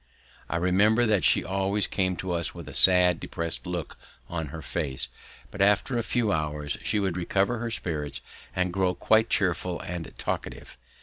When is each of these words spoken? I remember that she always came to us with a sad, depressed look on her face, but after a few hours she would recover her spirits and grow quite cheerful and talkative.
I 0.49 0.55
remember 0.55 1.05
that 1.05 1.23
she 1.23 1.43
always 1.43 1.85
came 1.85 2.15
to 2.15 2.31
us 2.31 2.55
with 2.55 2.67
a 2.67 2.73
sad, 2.73 3.19
depressed 3.19 3.67
look 3.67 3.99
on 4.29 4.47
her 4.47 4.63
face, 4.63 5.07
but 5.51 5.61
after 5.61 5.95
a 5.95 6.01
few 6.01 6.31
hours 6.31 6.75
she 6.81 6.99
would 6.99 7.15
recover 7.15 7.59
her 7.59 7.69
spirits 7.69 8.21
and 8.55 8.73
grow 8.73 8.95
quite 8.95 9.29
cheerful 9.29 9.79
and 9.81 10.11
talkative. 10.17 10.75